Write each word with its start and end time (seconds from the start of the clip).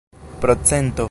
procento 0.41 0.95